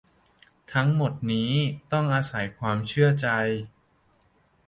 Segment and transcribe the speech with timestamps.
[0.73, 1.53] ทั้งหมดนี้
[1.91, 3.27] ต้องอาศัยความเชื่อใจ